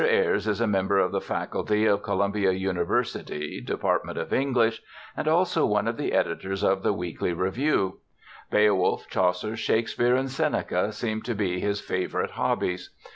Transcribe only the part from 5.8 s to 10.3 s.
of the editors of the Weekly Review. Beowulf, Chaucer, Shakespeare